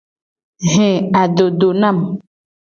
[0.71, 0.85] He
[1.21, 1.97] adodo nam.